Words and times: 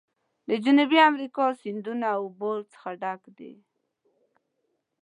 د 0.49 0.51
جنوبي 0.63 0.99
امریکا 1.09 1.45
سیندونه 1.61 2.07
له 2.11 2.15
اوبو 2.21 2.51
څخه 2.71 2.89
ډک 3.01 3.21
دي. 3.37 3.53